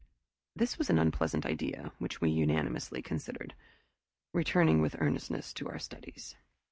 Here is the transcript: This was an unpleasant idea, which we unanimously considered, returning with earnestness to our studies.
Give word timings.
This 0.55 0.79
was 0.79 0.89
an 0.89 0.97
unpleasant 0.97 1.45
idea, 1.45 1.91
which 1.99 2.21
we 2.21 2.31
unanimously 2.31 3.03
considered, 3.03 3.53
returning 4.33 4.81
with 4.81 4.95
earnestness 4.99 5.53
to 5.53 5.69
our 5.69 5.77
studies. 5.77 6.35